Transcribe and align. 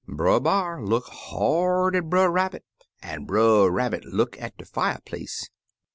Brer 0.07 0.39
B'ar 0.39 0.83
look 0.83 1.05
hard 1.09 1.95
at 1.95 2.09
Brer 2.09 2.31
Rabbit 2.31 2.65
an' 3.03 3.25
Brer 3.25 3.69
Rabbit 3.69 4.03
look 4.05 4.35
in 4.35 4.49
de 4.57 4.65
fierplace. 4.65 5.51